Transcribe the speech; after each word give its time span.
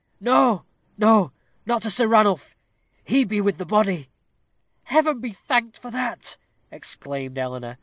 "Noa 0.19 0.65
noa 0.97 1.31
not 1.67 1.83
to 1.83 1.91
Sir 1.91 2.07
Ranulph 2.07 2.55
he 3.03 3.23
be 3.23 3.39
with 3.39 3.59
the 3.59 3.67
body." 3.67 4.09
"Heaven 4.85 5.19
be 5.19 5.31
thanked 5.31 5.77
for 5.77 5.91
that!" 5.91 6.37
exclaimed 6.71 7.37
Eleanor. 7.37 7.77